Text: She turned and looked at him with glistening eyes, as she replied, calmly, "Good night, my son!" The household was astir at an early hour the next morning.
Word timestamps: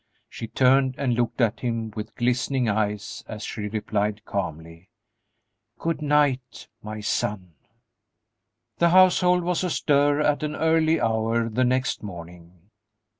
She 0.27 0.47
turned 0.47 0.95
and 0.97 1.13
looked 1.13 1.41
at 1.41 1.59
him 1.59 1.91
with 1.95 2.15
glistening 2.15 2.67
eyes, 2.67 3.23
as 3.27 3.43
she 3.43 3.67
replied, 3.69 4.25
calmly, 4.25 4.89
"Good 5.77 6.01
night, 6.01 6.67
my 6.81 7.01
son!" 7.01 7.53
The 8.79 8.89
household 8.89 9.43
was 9.43 9.63
astir 9.63 10.19
at 10.19 10.41
an 10.41 10.55
early 10.55 10.99
hour 10.99 11.49
the 11.49 11.63
next 11.65 12.01
morning. 12.01 12.71